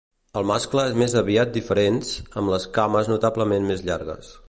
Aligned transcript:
El 0.39 0.45
mascle 0.51 0.85
és 0.91 0.95
més 1.01 1.15
aviat 1.21 1.53
diferents, 1.59 2.11
amb 2.43 2.53
les 2.55 2.69
cames 2.79 3.15
notablement 3.17 3.73
més 3.73 3.87
llargues. 3.91 4.39